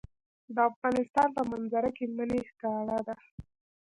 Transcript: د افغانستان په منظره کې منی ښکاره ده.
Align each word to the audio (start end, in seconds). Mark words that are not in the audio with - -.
د 0.55 0.57
افغانستان 0.71 1.27
په 1.37 1.41
منظره 1.51 1.89
کې 1.97 2.05
منی 2.15 2.41
ښکاره 2.49 2.97
ده. 3.07 3.15